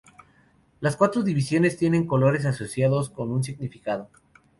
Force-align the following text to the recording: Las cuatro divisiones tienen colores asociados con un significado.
Las 0.79 0.97
cuatro 0.97 1.21
divisiones 1.21 1.77
tienen 1.77 2.07
colores 2.07 2.47
asociados 2.47 3.11
con 3.11 3.31
un 3.31 3.43
significado. 3.43 4.09